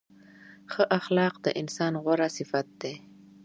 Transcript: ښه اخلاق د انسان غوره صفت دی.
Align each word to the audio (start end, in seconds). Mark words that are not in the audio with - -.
ښه 0.71 0.83
اخلاق 0.99 1.35
د 1.45 1.47
انسان 1.61 1.93
غوره 2.03 2.27
صفت 2.37 2.67
دی. 2.81 2.95